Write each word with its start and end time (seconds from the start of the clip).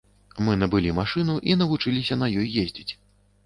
Мы 0.45 0.55
набылі 0.61 0.95
машыну 1.01 1.37
і 1.51 1.59
навучыліся 1.61 2.21
на 2.25 2.33
ёй 2.39 2.53
ездзіць. 2.67 2.93